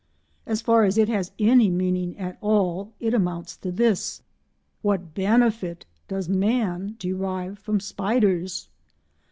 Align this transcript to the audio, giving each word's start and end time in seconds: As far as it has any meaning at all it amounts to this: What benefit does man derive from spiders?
As 0.47 0.61
far 0.63 0.83
as 0.83 0.97
it 0.97 1.07
has 1.09 1.31
any 1.37 1.69
meaning 1.69 2.17
at 2.17 2.35
all 2.41 2.91
it 2.99 3.13
amounts 3.13 3.55
to 3.57 3.71
this: 3.71 4.23
What 4.81 5.13
benefit 5.13 5.85
does 6.07 6.27
man 6.27 6.95
derive 6.97 7.59
from 7.59 7.79
spiders? 7.79 8.67